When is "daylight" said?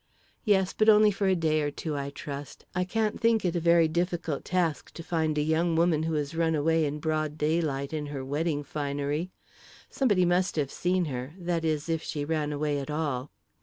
7.37-7.93